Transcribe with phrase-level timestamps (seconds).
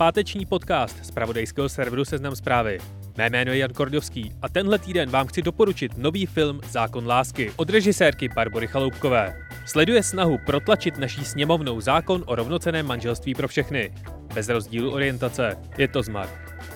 [0.00, 2.78] Páteční podcast z pravodejského serveru Seznam zprávy.
[3.18, 7.52] Mé jméno je Jan Kordovský a tenhle týden vám chci doporučit nový film Zákon lásky
[7.56, 9.34] od režisérky Barbory Chaloupkové.
[9.66, 13.92] Sleduje snahu protlačit naší sněmovnou zákon o rovnoceném manželství pro všechny.
[14.34, 15.56] Bez rozdílu orientace.
[15.78, 16.28] Je to zmar.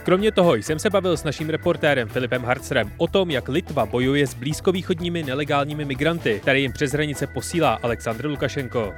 [0.02, 4.27] Kromě toho jsem se bavil s naším reportérem Filipem Harcerem o tom, jak Litva bojuje
[4.27, 8.92] s blízkovýchodními nelegálními migranty, které jim přes hranice posílá Aleksandr Lukašenko.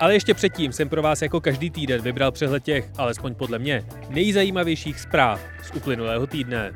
[0.00, 3.86] Ale ještě předtím jsem pro vás jako každý týden vybral přehled těch, alespoň podle mě,
[4.08, 6.72] nejzajímavějších zpráv z uplynulého týdne.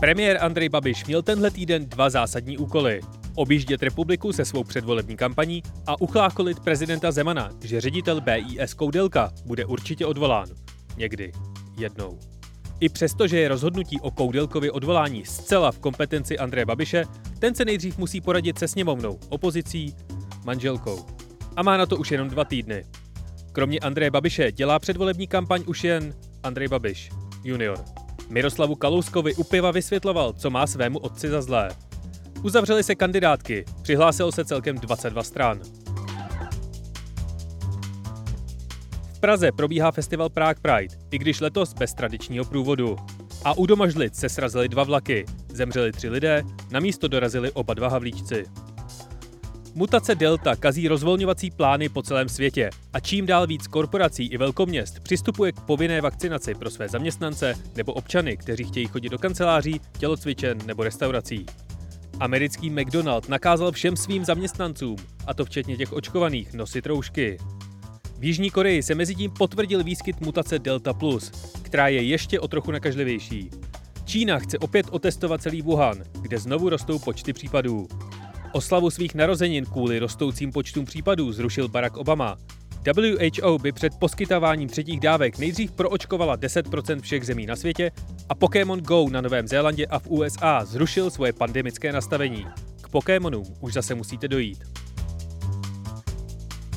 [0.00, 3.00] Premiér Andrej Babiš měl tenhle týden dva zásadní úkoly.
[3.34, 9.64] Objíždět republiku se svou předvolební kampaní a uchlácholit prezidenta Zemana, že ředitel BIS Koudelka bude
[9.64, 10.48] určitě odvolán.
[10.96, 11.32] Někdy.
[11.78, 12.33] Jednou.
[12.80, 17.04] I přesto, že je rozhodnutí o Koudelkovi odvolání zcela v kompetenci Andreje Babiše,
[17.38, 19.94] ten se nejdřív musí poradit se sněmovnou, opozicí,
[20.44, 21.06] manželkou.
[21.56, 22.84] A má na to už jenom dva týdny.
[23.52, 27.10] Kromě Andreje Babiše dělá předvolební kampaň už jen Andrej Babiš,
[27.44, 27.84] junior.
[28.28, 31.68] Miroslavu Kalouskovi u piva vysvětloval, co má svému otci za zlé.
[32.42, 35.60] Uzavřeli se kandidátky, přihlásilo se celkem 22 stran.
[39.24, 42.96] Praze probíhá festival Prague Pride, i když letos bez tradičního průvodu.
[43.44, 47.88] A u Domažlic se srazily dva vlaky, zemřeli tři lidé, na místo dorazili oba dva
[47.88, 48.44] havlíčci.
[49.74, 55.00] Mutace Delta kazí rozvolňovací plány po celém světě a čím dál víc korporací i velkoměst
[55.00, 60.58] přistupuje k povinné vakcinaci pro své zaměstnance nebo občany, kteří chtějí chodit do kanceláří, tělocvičen
[60.66, 61.46] nebo restaurací.
[62.20, 64.96] Americký McDonald nakázal všem svým zaměstnancům,
[65.26, 67.38] a to včetně těch očkovaných, nosit roušky.
[68.24, 71.30] V Jižní Koreji se mezi tím potvrdil výskyt mutace Delta Plus,
[71.62, 73.50] která je ještě o trochu nakažlivější.
[74.04, 77.88] Čína chce opět otestovat celý Wuhan, kde znovu rostou počty případů.
[78.52, 82.36] Oslavu svých narozenin kvůli rostoucím počtům případů zrušil Barack Obama.
[82.96, 87.90] WHO by před poskytováním třetích dávek nejdřív proočkovala 10% všech zemí na světě
[88.28, 92.46] a Pokémon Go na Novém Zélandě a v USA zrušil svoje pandemické nastavení.
[92.80, 94.83] K Pokémonům už zase musíte dojít.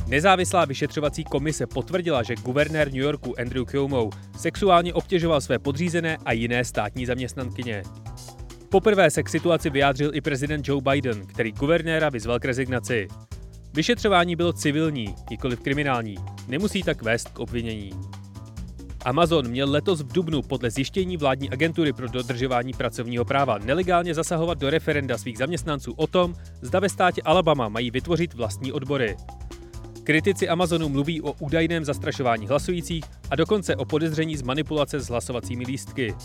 [0.07, 6.31] Nezávislá vyšetřovací komise potvrdila, že guvernér New Yorku Andrew Cuomo sexuálně obtěžoval své podřízené a
[6.31, 7.83] jiné státní zaměstnankyně.
[8.69, 13.07] Poprvé se k situaci vyjádřil i prezident Joe Biden, který guvernéra vyzval k rezignaci.
[13.73, 16.15] Vyšetřování bylo civilní, nikoli kriminální.
[16.47, 17.91] Nemusí tak vést k obvinění.
[19.05, 24.57] Amazon měl letos v Dubnu podle zjištění vládní agentury pro dodržování pracovního práva nelegálně zasahovat
[24.57, 29.15] do referenda svých zaměstnanců o tom, zda ve státě Alabama mají vytvořit vlastní odbory.
[30.07, 35.63] Kritici Amazonu mluví o údajném zastrašování hlasujících a dokonce o podezření z manipulace s hlasovacími
[35.63, 36.15] lístky.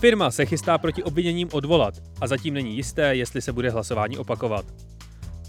[0.00, 4.64] Firma se chystá proti obviněním odvolat a zatím není jisté, jestli se bude hlasování opakovat.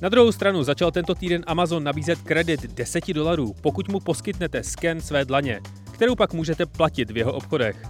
[0.01, 5.01] Na druhou stranu začal tento týden Amazon nabízet kredit 10 dolarů, pokud mu poskytnete sken
[5.01, 5.61] své dlaně,
[5.91, 7.83] kterou pak můžete platit v jeho obchodech.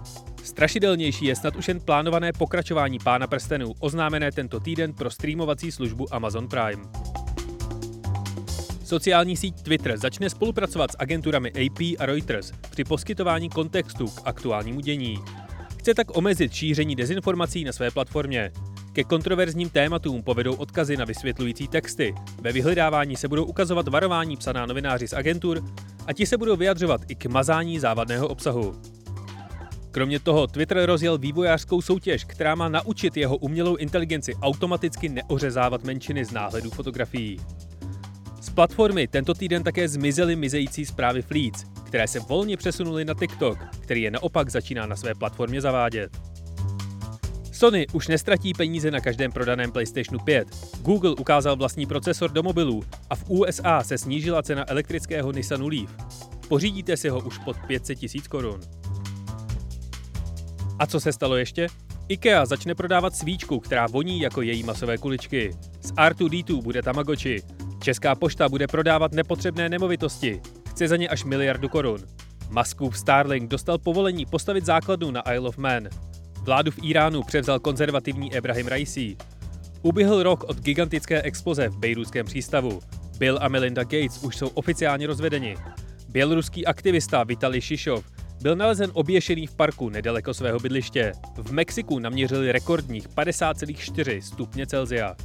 [0.43, 6.13] Strašidelnější je snad už jen plánované pokračování Pána prstenů, oznámené tento týden pro streamovací službu
[6.13, 6.83] Amazon Prime.
[8.91, 14.79] Sociální síť Twitter začne spolupracovat s agenturami AP a Reuters při poskytování kontextu k aktuálnímu
[14.79, 15.19] dění.
[15.79, 18.51] Chce tak omezit šíření dezinformací na své platformě.
[18.93, 22.15] Ke kontroverzním tématům povedou odkazy na vysvětlující texty.
[22.41, 25.63] Ve vyhledávání se budou ukazovat varování psaná novináři z agentur
[26.07, 28.81] a ti se budou vyjadřovat i k mazání závadného obsahu.
[29.91, 36.25] Kromě toho Twitter rozjel vývojářskou soutěž, která má naučit jeho umělou inteligenci automaticky neořezávat menšiny
[36.25, 37.39] z náhledu fotografií.
[38.41, 43.57] Z platformy tento týden také zmizely mizející zprávy Fleets, které se volně přesunuly na TikTok,
[43.79, 46.11] který je naopak začíná na své platformě zavádět.
[47.51, 50.47] Sony už nestratí peníze na každém prodaném PlayStationu 5.
[50.81, 55.95] Google ukázal vlastní procesor do mobilů a v USA se snížila cena elektrického Nissanu Leaf.
[56.47, 58.59] Pořídíte si ho už pod 500 tisíc korun.
[60.79, 61.67] A co se stalo ještě?
[62.07, 65.51] IKEA začne prodávat svíčku, která voní jako její masové kuličky.
[65.81, 67.43] Z R2D2 bude Tamagotchi.
[67.81, 70.41] Česká pošta bude prodávat nepotřebné nemovitosti.
[70.69, 72.01] Chce za ně až miliardu korun.
[72.49, 75.89] Muskův Starlink dostal povolení postavit základnu na Isle of Man.
[76.41, 79.17] Vládu v Iránu převzal konzervativní Ebrahim Raisi.
[79.81, 82.79] Uběhl rok od gigantické exploze v bejrůském přístavu.
[83.17, 85.55] Bill a Melinda Gates už jsou oficiálně rozvedeni.
[86.09, 88.05] Běloruský aktivista Vitali Šišov
[88.41, 91.11] byl nalezen oběšený v parku nedaleko svého bydliště.
[91.37, 95.15] V Mexiku naměřili rekordních 50,4 stupně Celzia.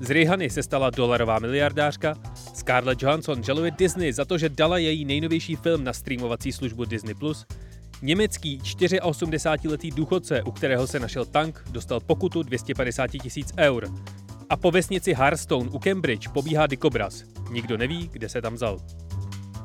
[0.00, 2.14] Z Rihany se stala dolarová miliardářka.
[2.54, 7.14] Scarlett Johansson žaluje Disney za to, že dala její nejnovější film na streamovací službu Disney+.
[8.02, 13.88] Německý 84-letý důchodce, u kterého se našel tank, dostal pokutu 250 tisíc eur.
[14.50, 17.24] A po vesnici Hearthstone u Cambridge pobíhá dikobraz.
[17.50, 18.78] Nikdo neví, kde se tam vzal.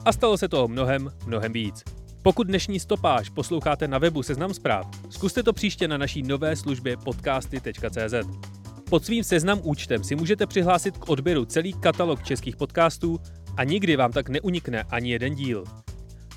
[0.05, 1.83] A stalo se toho mnohem, mnohem víc.
[2.21, 6.97] Pokud dnešní stopáž posloucháte na webu Seznam zpráv, zkuste to příště na naší nové službě
[6.97, 8.56] podcasty.cz.
[8.89, 13.19] Pod svým seznam účtem si můžete přihlásit k odběru celý katalog českých podcastů
[13.57, 15.63] a nikdy vám tak neunikne ani jeden díl.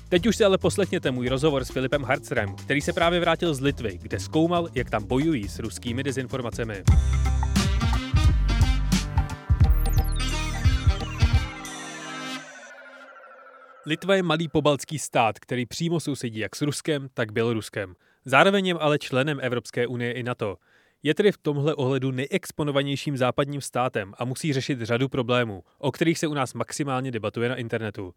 [0.09, 3.61] Teď už si ale poslechněte můj rozhovor s Filipem Harcerem, který se právě vrátil z
[3.61, 6.83] Litvy, kde zkoumal, jak tam bojují s ruskými dezinformacemi.
[13.85, 17.93] Litva je malý pobaltský stát, který přímo sousedí jak s Ruskem, tak Běloruskem.
[18.25, 20.57] Zároveň je ale členem Evropské unie i NATO.
[21.03, 26.19] Je tedy v tomhle ohledu nejexponovanějším západním státem a musí řešit řadu problémů, o kterých
[26.19, 28.13] se u nás maximálně debatuje na internetu.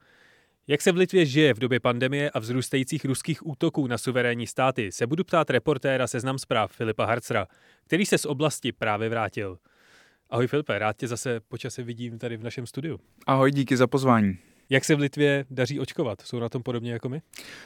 [0.67, 4.93] Jak se v Litvě žije v době pandemie a vzrůstajících ruských útoků na suverénní státy,
[4.93, 7.47] se budu ptát reportéra Seznam zpráv Filipa Harcra,
[7.87, 9.59] který se z oblasti právě vrátil.
[10.31, 13.01] Ahoj Filipe, rád tě zase počase vidím tady v našem studiu.
[13.27, 14.39] Ahoj, díky za pozvání.
[14.71, 16.21] Jak se v Litvě daří očkovat?
[16.21, 17.23] Jsou na tom podobně jako my?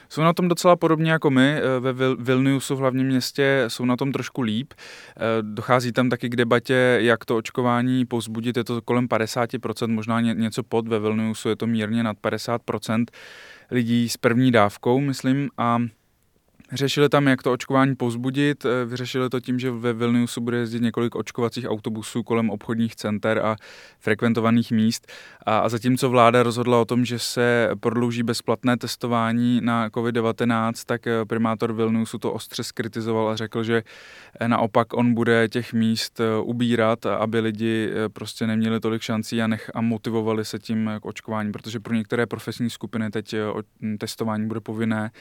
[0.09, 1.55] Jsou na tom docela podobně jako my.
[1.57, 4.73] Eh, ve Vilniusu, v hlavním městě, jsou na tom trošku líp.
[4.73, 8.57] Eh, dochází tam taky k debatě, jak to očkování pozbudit.
[8.57, 10.87] Je to kolem 50%, možná něco pod.
[10.87, 13.05] Ve Vilniusu je to mírně nad 50%
[13.71, 15.49] lidí s první dávkou, myslím.
[15.57, 15.79] A
[16.73, 18.65] Řešili tam, jak to očkování pozbudit.
[18.65, 23.39] Eh, vyřešili to tím, že ve Vilniusu bude jezdit několik očkovacích autobusů kolem obchodních center
[23.39, 23.55] a
[23.99, 25.07] frekventovaných míst.
[25.45, 31.07] A, a zatímco vláda rozhodla o tom, že se prodlouží bezplatné testování na COVID-19, tak
[31.07, 33.83] eh, primátor Vilniusu to ostře skritizoval a řekl, že
[34.39, 39.71] eh, naopak on bude těch míst ubírat, aby lidi prostě neměli tolik šancí a, nech,
[39.73, 43.35] a motivovali se tím k očkování, protože pro některé profesní skupiny teď
[43.99, 45.11] testování bude povinné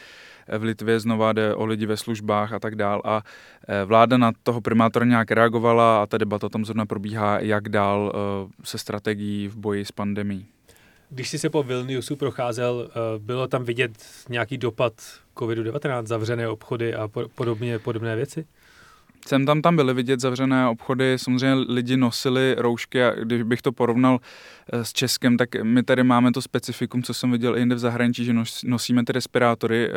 [0.58, 3.02] v Litvě znova jde o lidi ve službách a tak dál.
[3.04, 3.22] A
[3.68, 8.12] e, vláda na toho primátora nějak reagovala a ta debata tam zrovna probíhá, jak dál
[8.14, 8.18] e,
[8.64, 10.46] se strategií v boji s pandemí.
[11.10, 13.92] Když jsi se po Vilniusu procházel, e, bylo tam vidět
[14.28, 14.92] nějaký dopad
[15.36, 18.46] COVID-19, zavřené obchody a podobně, podobné věci?
[19.28, 23.72] Sem tam tam byly vidět zavřené obchody, samozřejmě lidi nosili roušky a když bych to
[23.72, 24.18] porovnal
[24.72, 27.78] eh, s Českem, tak my tady máme to specifikum, co jsem viděl i jinde v
[27.78, 28.34] zahraničí, že
[28.64, 29.92] nosíme ty respirátory, eh,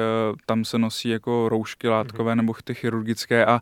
[0.46, 3.60] tam se nosí jako roušky látkové nebo ty chirurgické a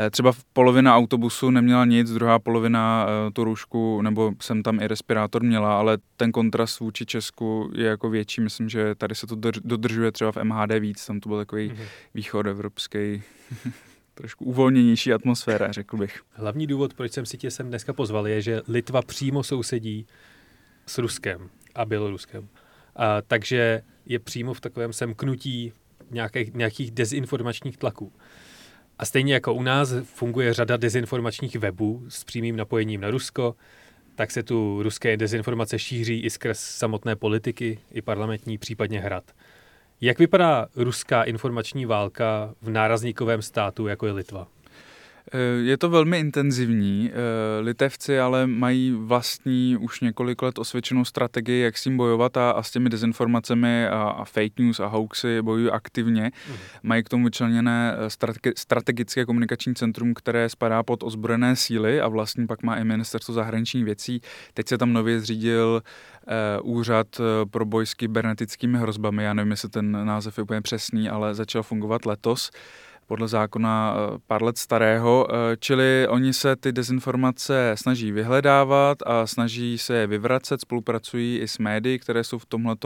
[0.00, 5.42] eh, třeba polovina autobusu neměla nic, druhá polovina tu roušku nebo jsem tam i respirátor
[5.42, 10.12] měla, ale ten kontrast vůči Česku je jako větší, myslím, že tady se to dodržuje
[10.12, 11.86] třeba v MHD víc, tam to byl takový mm-hmm.
[12.14, 13.22] východ evropský
[14.18, 16.20] trošku uvolněnější atmosféra, řekl bych.
[16.32, 20.06] Hlavní důvod, proč jsem si tě sem dneska pozval, je, že Litva přímo sousedí
[20.86, 22.48] s Ruskem a Běloruskem.
[22.96, 25.72] A, takže je přímo v takovém semknutí
[26.10, 28.12] nějakých, nějakých dezinformačních tlaků.
[28.98, 33.56] A stejně jako u nás funguje řada dezinformačních webů s přímým napojením na Rusko,
[34.14, 39.32] tak se tu ruské dezinformace šíří i skrz samotné politiky, i parlamentní, případně hrad.
[40.00, 44.46] Jak vypadá ruská informační válka v nárazníkovém státu, jako je Litva?
[45.32, 47.10] Eh, je to velmi intenzivní.
[47.10, 52.50] Eh, Litevci ale mají vlastní už několik let osvědčenou strategii, jak s tím bojovat a,
[52.50, 56.30] a s těmi dezinformacemi a, a fake news a hoaxy bojují aktivně.
[56.48, 56.54] Mm.
[56.82, 62.46] Mají k tomu vyčleněné eh, strategické komunikační centrum, které spadá pod ozbrojené síly a vlastní
[62.46, 64.20] pak má i ministerstvo zahraničních věcí.
[64.54, 65.82] Teď se tam nově zřídil
[66.62, 67.06] úřad
[67.50, 69.24] pro boj s kybernetickými hrozbami.
[69.24, 72.50] Já nevím, jestli ten název je úplně přesný, ale začal fungovat letos
[73.08, 79.26] podle zákona eh, pár let starého, eh, čili oni se ty dezinformace snaží vyhledávat a
[79.26, 82.76] snaží se je vyvracet, spolupracují i s médií, které jsou v tomhle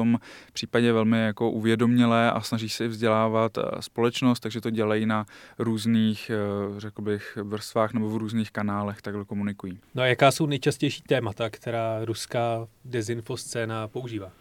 [0.53, 5.27] případě velmi jako uvědomělé a snaží se vzdělávat eh, společnost, takže to dělají na
[5.59, 6.31] různých,
[6.77, 9.79] řekl bych, vrstvách nebo v různých kanálech, takhle komunikují.
[9.95, 14.33] No a jaká jsou nejčastější témata, která ruská dezinfoscéna používá?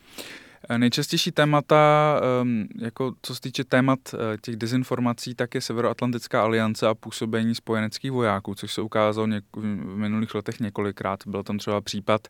[0.72, 6.44] Eh, nejčastější témata, ehm, jako co se týče témat eh, těch dezinformací, tak je Severoatlantická
[6.44, 11.20] aliance a působení spojeneckých vojáků, což se ukázalo v minulých letech několikrát.
[11.28, 12.28] Byl tam třeba případ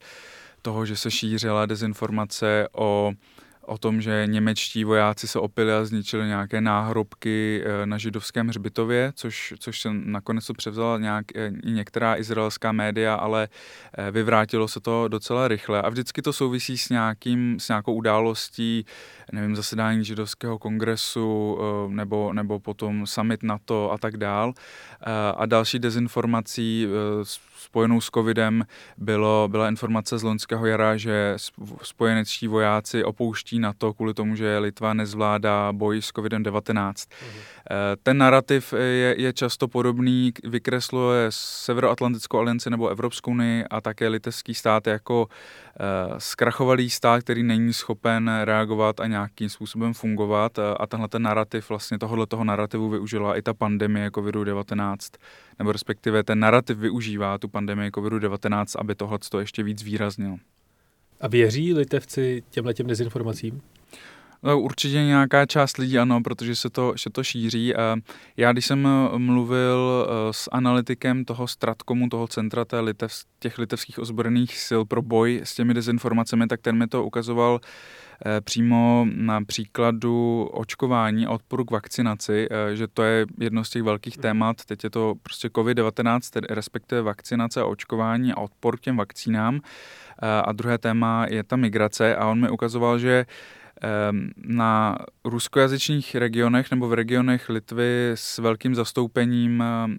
[0.62, 3.12] toho, že se šířila dezinformace o
[3.62, 9.12] o tom, že němečtí vojáci se opili a zničili nějaké náhrobky eh, na židovském hřbitově,
[9.16, 13.48] což, což se nakonec to převzala nějak, eh, některá izraelská média, ale
[13.98, 15.82] eh, vyvrátilo se to docela rychle.
[15.82, 18.86] A vždycky to souvisí s, nějakým, s nějakou událostí,
[19.32, 24.54] nevím, zasedání židovského kongresu nebo, nebo potom summit NATO a tak dál.
[25.36, 26.88] A další dezinformací
[27.62, 28.66] spojenou s covidem
[28.98, 31.36] bylo, byla informace z loňského jara, že
[31.82, 36.94] spojenečtí vojáci opouští NATO kvůli tomu, že Litva nezvládá boj s COVID-19.
[37.22, 37.42] Mhm.
[37.70, 44.08] Eh, ten narrativ je, je často podobný, vykresluje Severoatlantickou alianci nebo Evropskou unii a také
[44.08, 50.88] litevský stát jako uh, zkrachovalý stát, který není schopen reagovat a nějakým způsobem fungovat a
[50.88, 54.96] tenhle ten narrativ, vlastně tohohle toho narrativu využila i ta pandemie COVID-19,
[55.60, 60.38] nebo respektive ten narrativ využívá tu pandemii COVID-19, aby tohle to ještě víc výraznil.
[61.22, 63.62] A věří litevci těmhle těm dezinformacím?
[64.44, 67.74] No, určitě nějaká část lidí ano, protože se to, se to šíří.
[68.38, 73.58] Já když jsem eh, mluvil eh, s analytikem toho Stratkomu, toho centra té litev, těch
[73.58, 77.60] litevských ozbrojených sil pro boj s těmi dezinformacemi, tak ten mi to ukazoval
[78.26, 83.84] eh, přímo na příkladu očkování a odporu k vakcinaci, že to je jedno z těch
[83.84, 84.66] velkých témat.
[84.66, 89.62] Teď je to prostě COVID-19, respektive vakcinace a očkování a odpor k těm vakcínám.
[90.44, 93.26] A druhé téma je ta migrace a on mi ukazoval, že
[94.38, 99.98] na ruskojazyčných regionech nebo v regionech Litvy s velkým zastoupením ehm,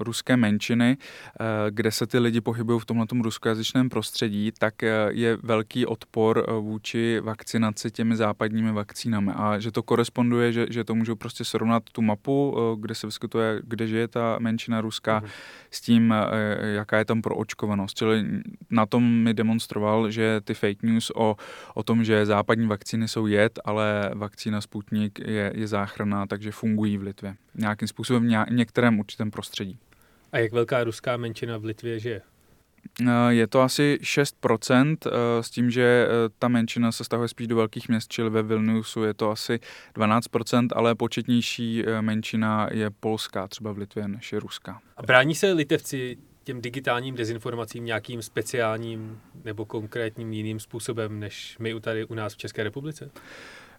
[0.00, 5.38] ruské menšiny, eh, kde se ty lidi pohybují v tomto ruskojazyčném prostředí, tak eh, je
[5.42, 10.94] velký odpor eh, vůči vakcinaci těmi západními vakcínami a že to koresponduje, že, že to
[10.94, 15.26] můžou prostě srovnat tu mapu, kde se vyskytuje, kde žije ta menšina ruská, mm.
[15.70, 16.14] s tím,
[16.74, 17.96] jaká je tam proočkovanost.
[17.96, 18.24] Čili
[18.70, 21.36] na tom mi demonstroval, že ty fake news o,
[21.74, 26.52] o tom, že západní vakcíny vakcíny jsou jed, ale vakcína Sputnik je, je záchranná, takže
[26.52, 27.34] fungují v Litvě.
[27.54, 29.78] Nějakým způsobem v některém určitém prostředí.
[30.32, 32.22] A jak velká ruská menšina v Litvě žije?
[33.06, 37.46] Eh, je to asi 6%, eh, s tím, že eh, ta menšina se stahuje spíš
[37.46, 39.60] do velkých měst, čili ve Vilniusu je to asi
[39.94, 44.80] 12%, ale početnější menšina je polská, třeba v Litvě, než je ruská.
[44.96, 46.16] A brání se litevci
[46.48, 52.36] těm digitálním dezinformacím nějakým speciálním nebo konkrétním jiným způsobem, než my tady u nás v
[52.36, 53.10] České republice?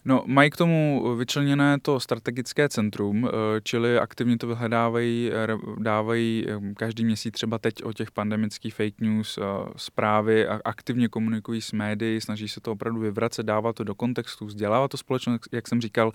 [0.05, 5.31] No, mají k tomu vyčleněné to strategické centrum, eh, čili aktivně to vyhledávají,
[5.77, 9.41] dávají eh, každý měsíc třeba teď o těch pandemických fake news eh,
[9.75, 14.45] zprávy a aktivně komunikují s médií, snaží se to opravdu vyvracet, dávat to do kontextu,
[14.45, 16.11] vzdělávat to společnost, jak jsem říkal,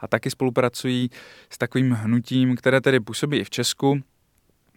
[0.00, 1.10] a taky spolupracují
[1.50, 4.02] s takovým hnutím, které tedy působí i v Česku,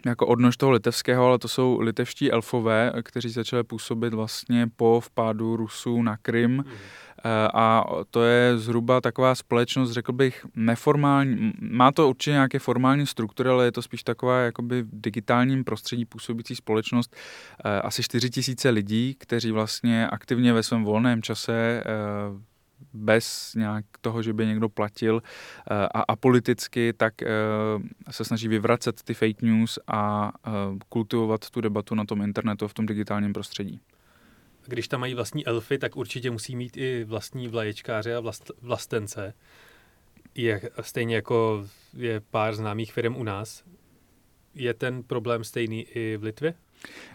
[0.06, 5.56] jako odnož toho litevského, ale to jsou litevští elfové, kteří začali působit vlastně po vpádu
[5.56, 6.52] Rusů na Krym.
[6.52, 6.64] Mm.
[7.54, 11.54] A to je zhruba taková společnost, řekl bych, neformální.
[11.60, 16.06] Má to určitě nějaké formální struktury, ale je to spíš taková jakoby v digitálním prostředí
[16.06, 17.16] působící společnost.
[17.66, 21.86] Eh, asi 4 tisíce lidí, kteří vlastně aktivně ve svém volném čase eh,
[22.94, 27.28] bez nějak toho, že by někdo platil eh, a apoliticky, tak eh,
[28.12, 30.52] se snaží vyvracet ty fake news a eh,
[30.90, 33.80] kultivovat tu debatu na tom internetu v tom digitálním prostředí.
[34.68, 39.34] Když tam mají vlastní elfy, tak určitě musí mít i vlastní vlaječkáře a vlast, vlastence.
[40.36, 41.68] Je, stejně jako
[41.98, 43.64] je pár známých firm u nás.
[44.56, 46.54] Je ten problém stejný i v Litvě?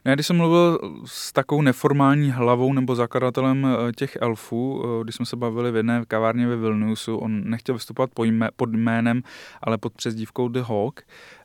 [0.05, 5.15] Ne, když jsem mluvil s takovou neformální hlavou nebo zakladatelem eh, těch elfů, eh, když
[5.15, 8.11] jsme se bavili v jedné kavárně ve Vilniusu, on nechtěl vystupovat
[8.57, 9.23] pod jménem,
[9.63, 11.03] ale pod přezdívkou The Hawk,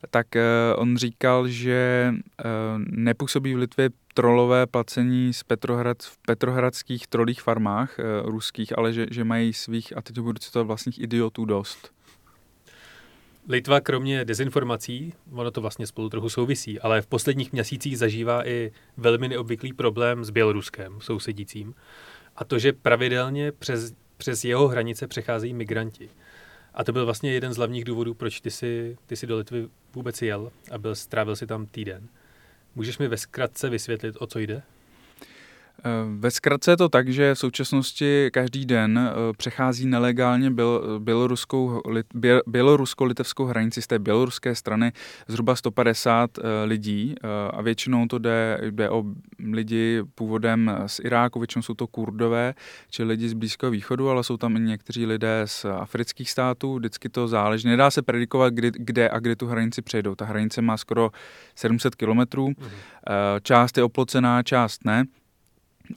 [0.09, 0.43] tak eh,
[0.75, 2.13] on říkal, že
[2.77, 9.23] nepůsobí v Litvě trolové placení z Petrohrad, v petrohradských trolích farmách ruských, ale že, že
[9.23, 11.94] mají svých, a teď budu citovat, vlastních idiotů dost.
[13.49, 18.71] Litva kromě dezinformací, ono to vlastně spolu trochu souvisí, ale v posledních měsících zažívá i
[18.97, 21.75] velmi neobvyklý problém s Běloruskem, sousedícím.
[22.35, 26.09] A to, že pravidelně přes, přes jeho hranice přecházejí migranti.
[26.73, 29.67] A to byl vlastně jeden z hlavních důvodů, proč ty si, ty si do Litvy
[29.93, 32.07] vůbec jel a byl, strávil si tam týden.
[32.75, 34.63] Můžeš mi ve zkratce vysvětlit, o co jde?
[35.85, 40.51] Eh, ve zkratce je to tak, že v současnosti každý den eh, přechází nelegálně
[40.99, 41.81] běloruskou,
[42.47, 44.91] bělorusko-litevskou hranici z té běloruské strany
[45.27, 47.15] zhruba 150 eh, lidí
[47.49, 49.03] a většinou to jde, jde o
[49.51, 52.53] lidi původem z Iráku, většinou jsou to kurdové,
[52.89, 57.09] či lidi z Blízkého východu, ale jsou tam i někteří lidé z afrických států, vždycky
[57.09, 57.67] to záleží.
[57.67, 60.15] Nedá se predikovat, kdy, kde a kdy tu hranici přejdou.
[60.15, 61.11] Ta hranice má skoro
[61.55, 62.69] 700 kilometrů, mhm.
[63.41, 65.05] část je oplocená, část ne.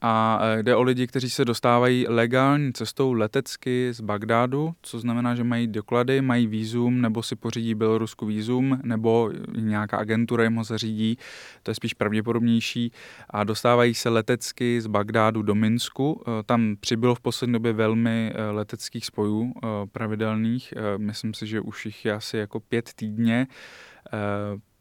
[0.03, 5.35] A e, jde o lidi, kteří se dostávají legální cestou letecky z Bagdádu, co znamená,
[5.35, 10.65] že mají doklady, mají výzum nebo si pořídí Bělorusku výzum nebo nějaká agentura jim ho
[10.65, 11.19] zařídí,
[11.63, 12.93] to je spíš pravděpodobnější
[13.31, 16.23] a dostávají se letecky z Bagdádu do Minsku.
[16.27, 19.53] E, tam přibylo v poslední době velmi e, leteckých spojů
[19.93, 23.47] pravidelných, myslím si, že už jich je asi jako pět týdně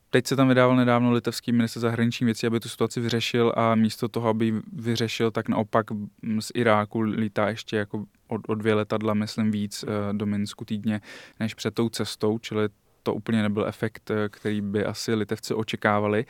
[0.09, 4.07] Teď se tam vydával nedávno litevský minister zahraniční věcí, aby tu situaci vyřešil a místo
[4.07, 5.85] toho, aby vyřešil, tak naopak
[6.39, 11.01] z Iráku lítá ještě jako o, o dvě letadla, myslím víc, eh, do Minsku týdně,
[11.39, 12.69] než před tou cestou, čili
[13.03, 16.25] to úplně nebyl efekt, eh, který by asi litevci očekávali.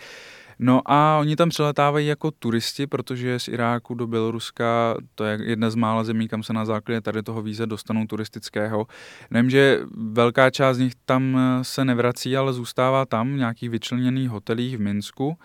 [0.59, 5.69] No a oni tam přeletávají jako turisti, protože z Iráku do Běloruska to je jedna
[5.69, 8.87] z mála zemí, kam se na základě tady toho víze dostanou turistického.
[9.31, 14.29] Nevím, že velká část z nich tam se nevrací, ale zůstává tam v nějakých vyčleněných
[14.29, 15.37] hotelích v Minsku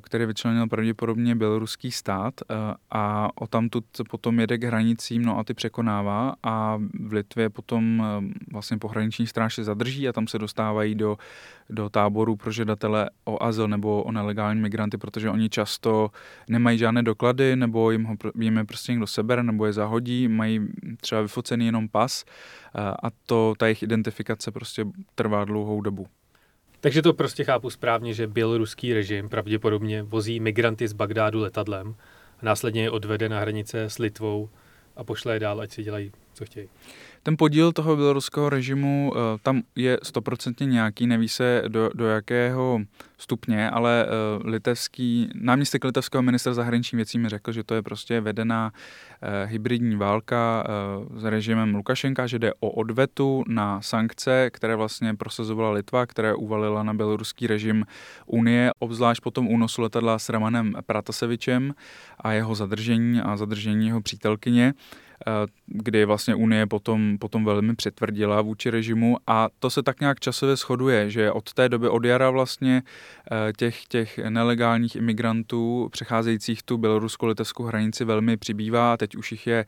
[0.00, 2.54] který vyčlenil pravděpodobně běloruský stát eh,
[2.90, 8.02] a o tamtud potom jede k hranicím, no a ty překonává a v Litvě potom
[8.04, 11.16] eh, vlastně pohraniční stráž se zadrží a tam se dostávají do,
[11.70, 16.10] do táboru pro žadatele o azyl nebo o nelegální migranty, protože oni často
[16.48, 20.60] nemají žádné doklady nebo jim, ho, jim je prostě někdo sebere nebo je zahodí, mají
[21.00, 22.24] třeba vyfocený jenom pas
[23.02, 26.06] a to, ta jejich identifikace prostě trvá dlouhou dobu.
[26.86, 31.94] Takže to prostě chápu správně, že běloruský režim pravděpodobně vozí migranty z Bagdádu letadlem
[32.42, 34.50] následně je odvede na hranice s Litvou
[34.96, 36.68] a pošle je dál, ať si dělají, co chtějí.
[37.22, 42.80] Ten podíl toho běloruského režimu uh, tam je stoprocentně nějaký, neví se do, do jakého
[43.18, 48.20] stupně, ale uh, litevský, náměstek litevského ministra zahraničních věcí mi řekl, že to je prostě
[48.20, 50.66] vedená uh, hybridní válka
[51.16, 56.82] s režimem Lukašenka, že jde o odvetu na sankce, které vlastně prosazovala Litva, které uvalila
[56.82, 57.84] na běloruský režim
[58.26, 61.74] Unie, obzvlášť po tom únosu letadla s Ramanem Pratasevičem
[62.20, 64.74] a jeho zadržení a zadržení jeho přítelkyně.
[65.20, 69.16] Eh, kdy vlastně Unie potom, potom velmi přetvrdila vůči režimu.
[69.26, 72.82] A to se tak nějak časově shoduje, že od té doby od jara vlastně
[73.32, 78.92] eh, těch, těch nelegálních imigrantů přecházejících tu bělorusko-litevskou hranici velmi přibývá.
[78.92, 79.66] A teď už jich je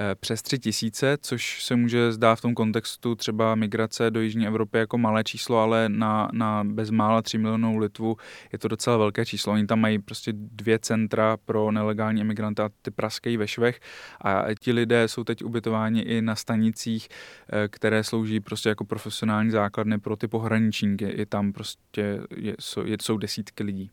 [0.00, 4.46] eh, přes tři tisíce, což se může zdát v tom kontextu třeba migrace do Jižní
[4.46, 8.16] Evropy jako malé číslo, ale na, na bezmála 3 milionů Litvu
[8.52, 9.52] je to docela velké číslo.
[9.52, 13.80] Oni tam mají prostě dvě centra pro nelegální imigranty a ty praskají ve švech.
[14.24, 17.08] A ti lidé lidé jsou teď ubytováni i na stanicích,
[17.48, 21.04] eh, které slouží prostě jako profesionální základny pro ty pohraničníky.
[21.04, 23.90] I tam prostě je, jsou, jsou desítky lidí.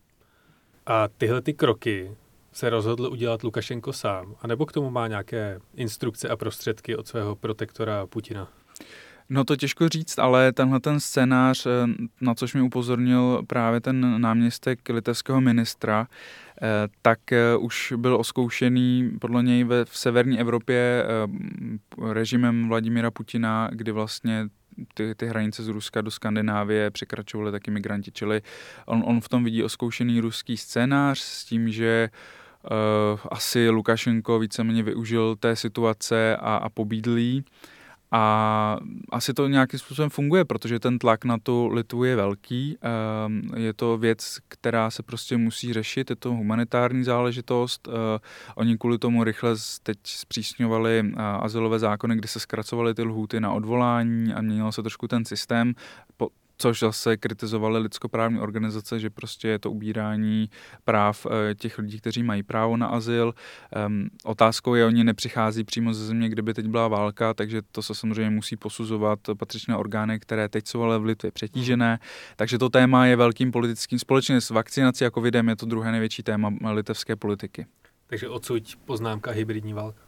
[0.86, 2.12] A tyhle ty kroky
[2.52, 7.36] se rozhodl udělat Lukašenko sám, anebo k tomu má nějaké instrukce a prostředky od svého
[7.36, 8.48] protektora Putina?
[9.30, 11.70] No to těžko říct, ale tenhle ten scénář, eh,
[12.22, 16.08] na což mi upozornil právě ten náměstek litevského ministra,
[16.62, 16.68] eh,
[17.02, 21.06] tak eh, už byl oskoušený podle něj ve, v severní Evropě
[22.12, 24.48] režimem Vladimira Putina, kdy vlastně
[24.94, 28.42] ty, ty hranice z Ruska do Skandinávie překračovaly taky migranti, čili
[28.86, 32.10] on, on v tom vidí oskoušený ruský scénář s tím, že
[32.64, 37.44] uh, asi Lukašenko víceméně využil té situace a, a pobídlí.
[37.48, 37.68] Uh,
[38.12, 38.78] a
[39.12, 42.78] asi to nějakým způsobem funguje, protože ten tlak na tu Litvu je velký.
[42.82, 47.88] Ehm, je to věc, která se prostě musí řešit, je to humanitární záležitost.
[47.88, 47.96] Ehm,
[48.56, 53.52] oni kvůli tomu rychle teď zpřísňovali eh, azylové zákony, kdy se zkracovaly ty lhůty na
[53.52, 55.74] odvolání a měnil se trošku ten systém
[56.58, 60.50] což zase kritizovaly lidskoprávní organizace, že prostě je to ubírání
[60.86, 63.34] práv eh, těch lidí, kteří mají právo na azyl.
[63.88, 67.82] Um, otázkou je, oni nepřichází přímo ze země, kde by teď byla válka, takže to
[67.82, 72.00] se samozřejmě musí posuzovat patřičné orgány, které teď jsou ale v Litvě přetížené.
[72.36, 76.24] Takže to téma je velkým politickým, společně s vakcinací a covidem je to druhé největší
[76.24, 77.66] téma litevské politiky.
[78.08, 80.07] Takže odsud poznámka hybridní válka.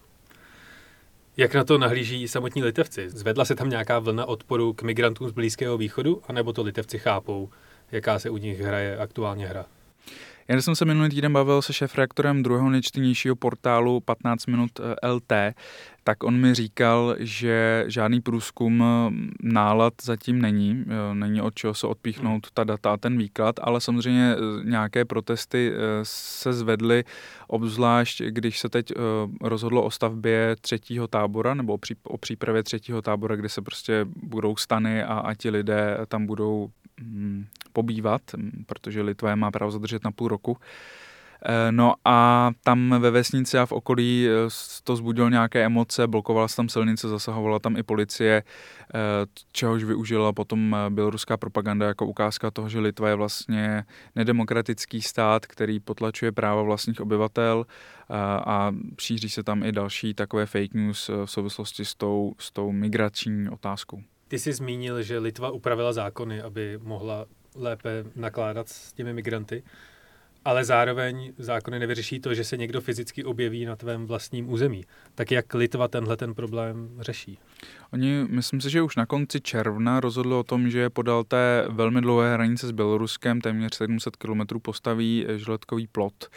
[1.37, 3.09] Jak na to nahlíží samotní litevci?
[3.09, 7.49] Zvedla se tam nějaká vlna odporu k migrantům z Blízkého východu, anebo to litevci chápou,
[7.91, 9.65] jaká se u nich hraje aktuálně hra?
[10.49, 15.33] Já jsem se minulý týden bavil se šéf-reaktorem druhého nejčtenějšího portálu 15 minut eh, LT,
[16.03, 21.87] tak on mi říkal, že žádný průzkum mm, nálad zatím není, není od čeho se
[21.87, 27.03] odpíchnout ta data a ten výklad, ale samozřejmě eh, nějaké protesty eh, se zvedly,
[27.49, 28.93] obzvlášť když se teď
[29.41, 35.03] rozhodlo o stavbě třetího tábora nebo o přípravě třetího tábora, kde se prostě budou stany
[35.03, 36.69] a, a ti lidé tam budou
[37.01, 38.21] mm, pobývat,
[38.65, 40.57] protože Litva má právo zadržet na půl roku.
[41.45, 44.49] Eh, no a tam ve vesnici a v okolí eh,
[44.83, 48.97] to zbudilo nějaké emoce, blokovala se tam silnice, zasahovala tam i policie, eh,
[49.51, 53.83] čehož využila potom běloruská propaganda jako ukázka toho, že Litva je vlastně
[54.15, 57.65] nedemokratický stát, který potlačuje práva vlastních obyvatel
[58.45, 62.71] a šíří se tam i další takové fake news v souvislosti s tou, s tou
[62.71, 64.01] migrační otázkou.
[64.27, 67.25] Ty jsi zmínil, že Litva upravila zákony, aby mohla
[67.55, 69.63] lépe nakládat s těmi migranty.
[70.45, 74.83] Ale zároveň zákony nevyřeší to, že se někdo fyzicky objeví na tvém vlastním území.
[75.15, 77.37] Tak jak Litva tenhle ten problém řeší?
[77.93, 82.01] Oni, myslím si, že už na konci června rozhodli o tom, že podal té velmi
[82.01, 86.29] dlouhé hranice s Běloruskem, téměř 700 km postaví žletkový plot.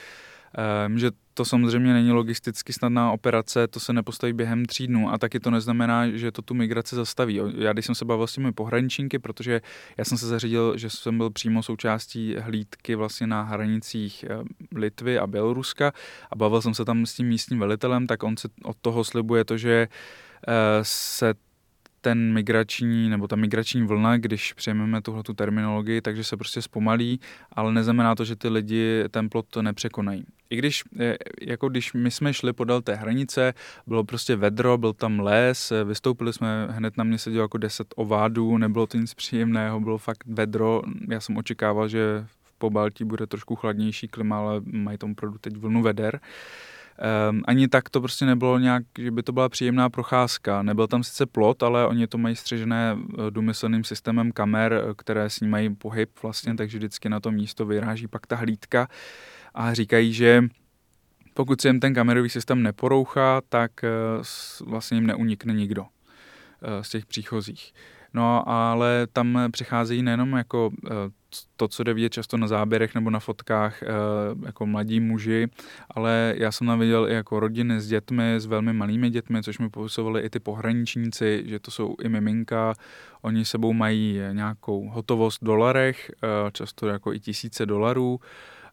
[0.58, 5.18] Ehm, že to samozřejmě není logisticky snadná operace, to se nepostaví během tří dnů a
[5.18, 7.40] taky to neznamená, že to tu migraci zastaví.
[7.58, 9.60] Já když jsem se bavil s těmi pohraničníky, protože
[9.96, 15.18] já jsem se zařídil, že jsem byl přímo součástí hlídky vlastně na hranicích ehm, Litvy
[15.18, 15.92] a Běloruska
[16.30, 19.44] a bavil jsem se tam s tím místním velitelem, tak on se od toho slibuje
[19.44, 19.88] to, že
[20.48, 21.34] eh, se
[22.02, 27.20] ten migrační, nebo ta migrační vlna, když přejmeme tuhle tu terminologii, takže se prostě zpomalí,
[27.52, 30.24] ale neznamená to, že ty lidi ten plot nepřekonají.
[30.50, 30.82] I když,
[31.40, 33.54] jako když my jsme šli podél té hranice,
[33.86, 38.58] bylo prostě vedro, byl tam les, vystoupili jsme, hned na mě sedělo jako 10 ovádů,
[38.58, 40.82] nebylo to nic příjemného, bylo fakt vedro.
[41.10, 45.56] Já jsem očekával, že v Pobaltí bude trošku chladnější klima, ale mají tam opravdu teď
[45.56, 46.20] vlnu veder.
[47.31, 50.62] Um, ani tak to prostě nebylo nějak, že by to byla příjemná procházka.
[50.62, 55.31] Nebyl tam sice plot, ale oni to mají střežené eh, důmyslným systémem kamer, eh, které
[55.31, 58.88] snímají pohyb vlastně, takže vždycky na to místo vyráží pak ta hlídka
[59.55, 60.44] a říkají, že
[61.35, 63.88] pokud se jim ten kamerový systém neporouchá, tak eh,
[64.64, 65.87] vlastně jim neunikne nikdo
[66.83, 67.72] z těch příchozích.
[68.14, 70.70] No ale tam přicházejí nejenom jako
[71.57, 73.87] to, co jde vidět často na záběrech nebo na fotkách, eh,
[74.47, 75.49] jako mladí muži,
[75.90, 79.59] ale já jsem tam viděl i jako rodiny s dětmi, s velmi malými dětmi, což
[79.59, 82.75] mi popisovali i ty pohraničníci, že to jsou i miminka,
[83.23, 88.21] oni sebou mají nějakou hotovost v dolarech, eh, často jako i tisíce dolarů,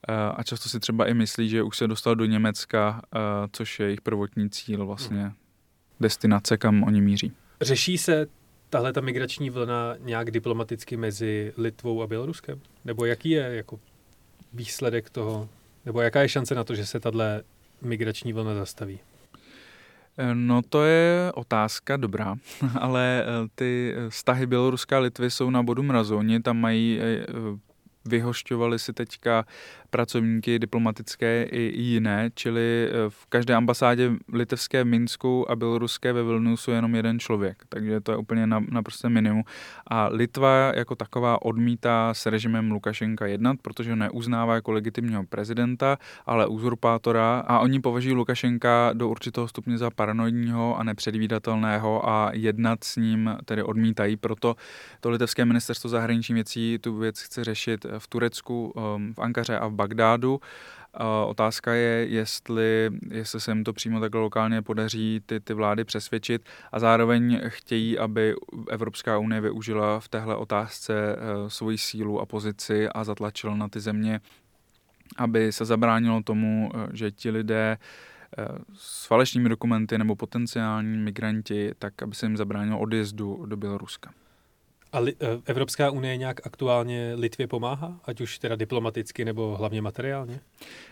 [0.10, 3.02] eh, a často si třeba i myslí, že už se dostal do Německa,
[3.52, 5.32] což je jejich prvotní cíl vlastně,
[6.00, 7.34] destinace, kam oni míří.
[7.62, 8.28] Řeší se
[8.69, 12.62] tahle ta migrační vlna nějak diplomaticky mezi Litvou a Běloruskem?
[12.86, 13.79] Nebo jaký je jako
[14.53, 15.49] výsledek toho,
[15.86, 17.43] nebo jaká je šance na to, že se tahle
[17.82, 18.99] migrační vlna zastaví?
[20.34, 22.36] No to je otázka dobrá,
[22.79, 26.17] ale eh, ty vztahy Běloruska a Litvy jsou na bodu mrazu.
[26.17, 27.25] Oni tam mají eh,
[28.05, 29.45] vyhošťovali si teďka
[29.89, 36.23] pracovníky diplomatické i jiné, čili eh, v každé ambasádě litevské v Minsku a běloruské ve
[36.23, 39.43] Vilniusu je jenom jeden člověk, takže to je úplně na, naprosto minimum.
[39.88, 45.97] A Litva jako taková odmítá s režimem Lukašenka jednat, protože ho neuznává jako legitimního prezidenta,
[46.25, 52.84] ale uzurpátora a oni považují Lukašenka do určitého stupně za paranoidního a nepředvídatelného a jednat
[52.84, 54.17] s ním tedy odmítají.
[54.17, 54.56] Proto
[54.99, 59.67] to litevské ministerstvo zahraničních věcí tu věc chce řešit v Turecku, um, v Ankaře a
[59.67, 60.41] v Bagdádu.
[61.27, 66.41] Otázka je, jestli, jestli se jim to přímo takhle lokálně podaří ty, ty vlády přesvědčit
[66.71, 68.35] a zároveň chtějí, aby
[68.69, 73.79] Evropská unie využila v téhle otázce eh, svoji sílu a pozici a zatlačila na ty
[73.79, 74.19] země,
[75.17, 77.77] aby se zabránilo tomu, eh, že ti lidé
[78.37, 84.11] eh, s falešnými dokumenty nebo potenciální migranti, tak aby se jim zabránilo odjezdu do Běloruska.
[84.91, 89.82] A li, eh, Evropská unie nějak aktuálně Litvě pomáhá, ať už teda diplomaticky nebo hlavně
[89.82, 90.39] materiálně?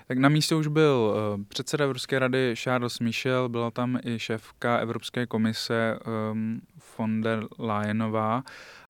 [0.07, 4.77] Tak na místě už byl uh, předseda Evropské rady Charles Michel, byla tam i šéfka
[4.77, 5.99] Evropské komise
[6.31, 6.61] um,
[6.97, 8.43] von der Leyenová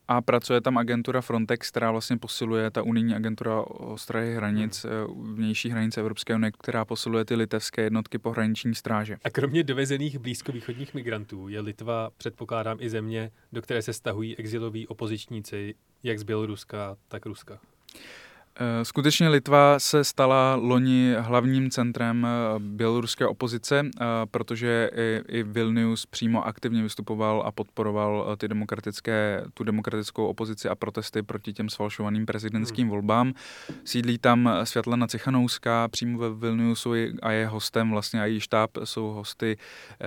[0.08, 5.36] a pracuje tam agentura Frontex, která vlastně posiluje, ta unijní agentura ostrahy hranic, hmm.
[5.36, 9.18] vnější hranice Evropské unie, která posiluje ty litevské jednotky pohraniční stráže.
[9.24, 14.88] A kromě dovezených blízkovýchodních migrantů je Litva, předpokládám, i země, do které se stahují exiloví
[14.88, 17.60] opozičníci, jak z Běloruska, tak Ruska.
[18.60, 25.44] Eh, skutečně Litva se stala loni hlavním centrem eh, běloruské opozice, eh, protože i, i
[25.44, 31.70] Vilnius přímo aktivně vystupoval a podporoval ty demokratické, tu demokratickou opozici a protesty proti těm
[31.70, 32.92] sfalšovaným prezidentským hmm.
[32.92, 33.34] volbám.
[33.84, 36.92] Sídlí tam Světlana Cichanouská přímo ve Vilniusu
[37.22, 39.58] a je hostem, vlastně a její štáb jsou hosty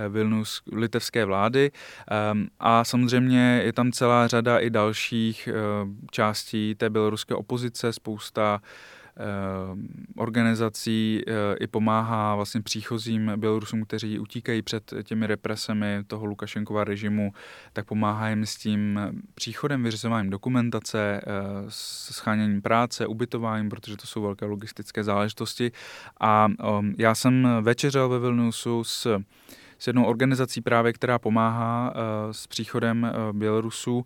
[0.08, 1.70] Vilnius litevské vlády.
[2.10, 5.48] Ehm, a samozřejmě je tam celá řada i dalších
[6.10, 8.60] částí té běloruské opozice, spousta spousta
[10.16, 11.22] organizací
[11.60, 17.32] i pomáhá vlastně příchozím Bělorusům, kteří utíkají před těmi represemi toho Lukašenkova režimu,
[17.72, 19.00] tak pomáhá jim s tím
[19.34, 21.20] příchodem, vyřizováním dokumentace,
[21.68, 25.72] scháněním práce, ubytováním, protože to jsou velké logistické záležitosti.
[26.20, 26.48] A
[26.98, 29.18] já jsem večeřel ve Vilniusu s
[29.78, 31.94] s jednou organizací právě, která pomáhá
[32.30, 34.04] s příchodem Bělorusů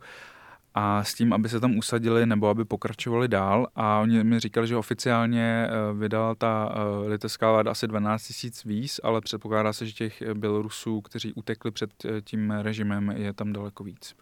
[0.75, 3.67] a s tím, aby se tam usadili nebo aby pokračovali dál.
[3.75, 8.53] A oni mi říkali, že oficiálně eh, vydala ta eh, litevská vláda asi 12 000
[8.65, 13.53] víz, ale předpokládá se, že těch Bělorusů, kteří utekli před eh, tím režimem, je tam
[13.53, 14.15] daleko víc.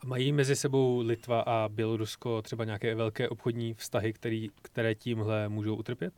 [0.00, 5.48] A mají mezi sebou Litva a Bělorusko třeba nějaké velké obchodní vztahy, který, které tímhle
[5.48, 6.14] můžou utrpět?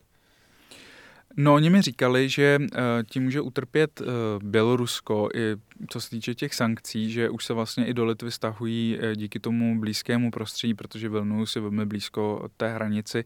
[1.37, 2.67] No, oni mi říkali, že uh,
[3.05, 4.07] tím může utrpět uh,
[4.43, 5.55] Bělorusko i
[5.89, 9.39] co se týče těch sankcí, že už se vlastně i do Litvy stahují uh, díky
[9.39, 13.25] tomu blízkému prostředí, protože Vilnius je velmi blízko té hranici,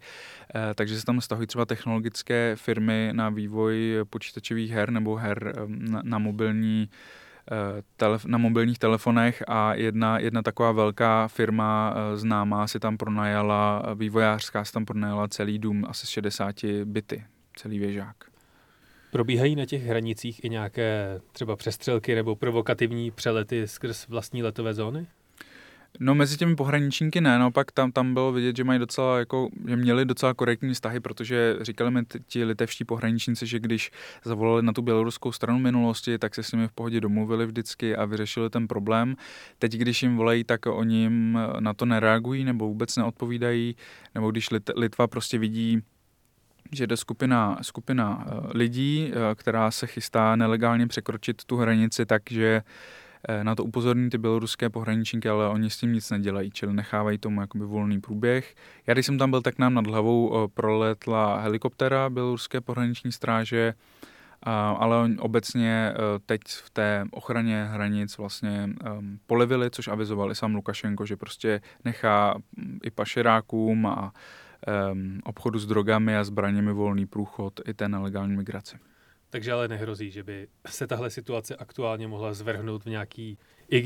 [0.75, 5.53] takže se tam stahují třeba technologické firmy na vývoj počítačových her nebo her
[6.03, 6.89] na, mobilní
[8.25, 14.73] na mobilních telefonech a jedna, jedna taková velká firma známá si tam pronajala, vývojářská si
[14.73, 17.23] tam pronajala celý dům asi z 60 byty
[17.55, 18.15] celý věžák.
[19.11, 25.07] Probíhají na těch hranicích i nějaké třeba přestřelky nebo provokativní přelety skrz vlastní letové zóny?
[25.99, 29.75] No mezi těmi pohraničníky ne, naopak tam, tam bylo vidět, že mají docela jako, že
[29.75, 33.91] měli docela korektní vztahy, protože říkali mi ti litevští pohraničníci, že když
[34.25, 38.05] zavolali na tu běloruskou stranu minulosti, tak se s nimi v pohodě domluvili vždycky a
[38.05, 39.15] vyřešili ten problém.
[39.59, 43.75] Teď, když jim volají, tak oni jim na to nereagují nebo vůbec neodpovídají,
[44.15, 45.81] nebo když Litva prostě vidí
[46.75, 52.61] že jde skupina, skupina eh, lidí, eh, která se chystá nelegálně překročit tu hranici, takže
[53.27, 57.17] eh, na to upozorní ty běloruské pohraničníky, ale oni s tím nic nedělají, čili nechávají
[57.17, 58.55] tomu jakoby volný průběh.
[58.87, 63.73] Já když jsem tam byl, tak nám nad hlavou proletla helikoptera běloruské pohraniční stráže,
[64.77, 65.93] ale obecně
[66.25, 72.33] teď v té ochraně hranic vlastně ehm, polevili, což avizovali sám Lukašenko, že prostě nechá
[72.57, 74.13] hm, i pašerákům a
[74.91, 78.77] um, obchodu s drogami a zbraněmi volný průchod i té nelegální migraci.
[79.33, 83.37] Takže ale nehrozí, že by se tahle situace aktuálně mohla zvrhnout v nějaký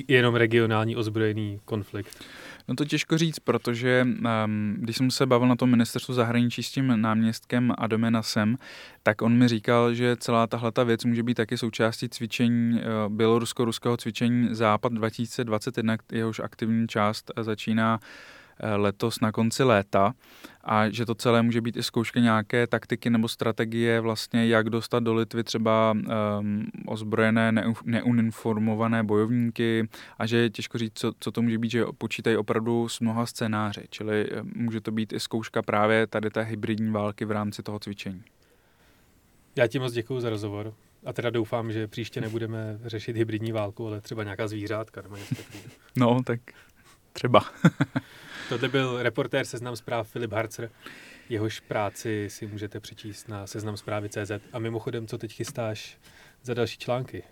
[0.07, 2.23] jenom regionální ozbrojený konflikt?
[2.67, 4.07] No to těžko říct, protože
[4.45, 8.57] um, když jsem se bavil na tom ministerstvu zahraničí s tím náměstkem Adomenasem,
[9.03, 13.13] tak on mi říkal, že celá tahle ta věc může být taky součástí cvičení uh,
[13.13, 18.36] bělorusko-ruského cvičení Západ 2021, jehož aktivní část začíná Eh,
[18.75, 20.13] letos na konci léta
[20.63, 25.03] a že to celé může být i zkouška nějaké taktiky nebo strategie vlastně, jak dostat
[25.03, 31.31] do Litvy třeba um, ozbrojené, ne, neuninformované bojovníky a že je těžko říct, co, co
[31.31, 35.19] to může být, že počítají opravdu s mnoha scénáři, čili eh, může to být i
[35.19, 38.23] zkouška právě tady té hybridní války v rámci toho cvičení.
[39.55, 40.73] Já ti moc děkuji za rozhovor.
[41.05, 45.35] A teda doufám, že příště nebudeme řešit hybridní válku, ale třeba nějaká zvířátka nebo něco
[45.95, 46.39] No, tak
[47.17, 47.45] třeba.
[48.49, 50.69] Tohle byl reportér Seznam zpráv Filip Harcer.
[51.29, 54.31] Jehož práci si můžete přečíst na seznam zprávy CZ.
[54.53, 55.97] A mimochodem, co teď chystáš
[56.43, 57.23] za další články?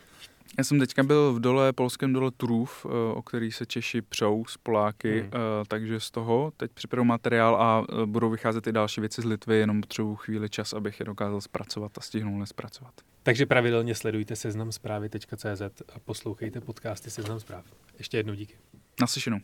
[0.57, 4.45] Já jsem teďka byl v dole, polském dole Turův, eh, o který se Češi přou
[4.45, 5.29] z Poláky, hmm.
[5.33, 9.25] Eh, takže z toho teď připravu materiál a eh, budou vycházet i další věci z
[9.25, 12.93] Litvy, jenom potřebuji chvíli čas, abych je dokázal zpracovat a stihnul nespracovat.
[13.23, 15.61] Takže pravidelně sledujte seznam zprávy.cz
[15.95, 17.65] a poslouchejte podcasty Seznam zpráv.
[17.97, 18.55] Ještě jednou díky.
[19.01, 19.39] Naslyšenou.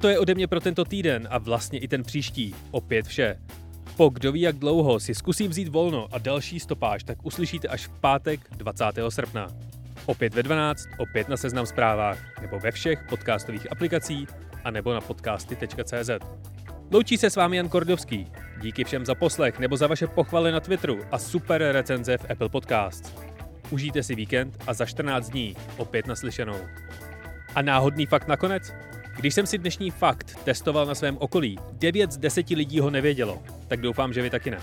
[0.00, 2.54] To je ode mě pro tento týden a vlastně i ten příští.
[2.70, 3.38] Opět vše.
[3.96, 7.86] Po kdo ví jak dlouho si zkusím vzít volno a další stopáž, tak uslyšíte až
[7.86, 8.84] v pátek 20.
[9.08, 9.46] srpna.
[10.06, 14.28] Opět ve 12, opět na Seznam zprávách, nebo ve všech podcastových aplikacích
[14.64, 16.10] a nebo na podcasty.cz.
[16.92, 18.26] Loučí se s vámi Jan Kordovský.
[18.62, 22.48] Díky všem za poslech nebo za vaše pochvaly na Twitteru a super recenze v Apple
[22.48, 23.14] Podcasts.
[23.70, 26.58] Užijte si víkend a za 14 dní opět naslyšenou.
[27.54, 28.72] A náhodný fakt nakonec?
[29.20, 33.42] Když jsem si dnešní fakt testoval na svém okolí, 9 z 10 lidí ho nevědělo,
[33.68, 34.58] tak doufám, že vy taky ne.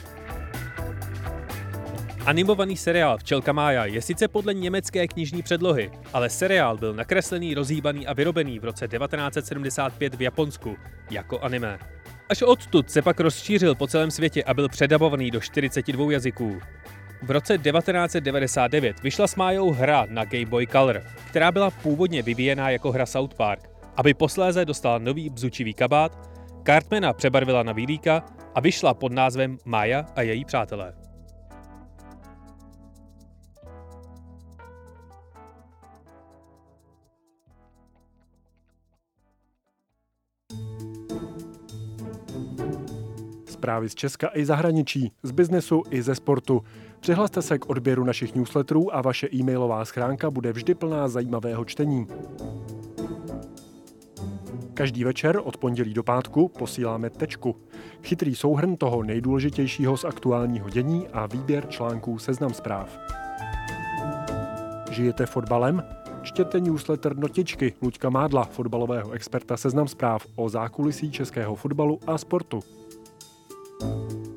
[2.25, 8.07] Animovaný seriál Včelka Mája je sice podle německé knižní předlohy, ale seriál byl nakreslený, rozhýbaný
[8.07, 10.77] a vyrobený v roce 1975 v Japonsku
[11.11, 11.79] jako anime.
[12.29, 16.59] Až odtud se pak rozšířil po celém světě a byl předabovaný do 42 jazyků.
[17.21, 22.69] V roce 1999 vyšla s Májou hra na Game Boy Color, která byla původně vyvíjená
[22.69, 26.29] jako hra South Park, aby posléze dostala nový bzučivý kabát,
[26.65, 28.23] Cartmana přebarvila na výlíka
[28.55, 30.93] a vyšla pod názvem Maja a její přátelé.
[43.49, 46.63] Zprávy z Česka i zahraničí, z biznesu i ze sportu.
[46.99, 52.07] Přihlaste se k odběru našich newsletterů a vaše e-mailová schránka bude vždy plná zajímavého čtení.
[54.77, 57.55] Každý večer od pondělí do pátku posíláme tečku.
[58.03, 62.99] Chytrý souhrn toho nejdůležitějšího z aktuálního dění a výběr článků Seznam zpráv.
[64.91, 65.83] Žijete fotbalem?
[66.21, 72.59] Čtěte newsletter Notičky Luďka Mádla, fotbalového experta Seznam zpráv o zákulisí českého fotbalu a sportu.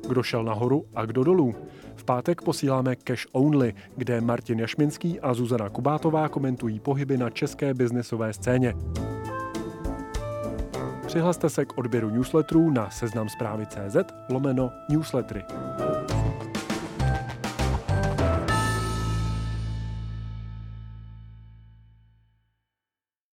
[0.07, 1.55] Kdo šel nahoru a kdo dolů?
[1.95, 7.73] V pátek posíláme Cash Only, kde Martin Jašminský a Zuzana Kubátová komentují pohyby na české
[7.73, 8.73] biznesové scéně.
[11.11, 13.97] Přihlaste se k odběru newsletterů na seznamzprávy.cz
[14.29, 15.45] lomeno newslettery.